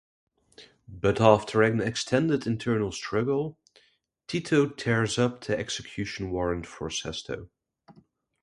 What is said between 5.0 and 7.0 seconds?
up the execution warrant for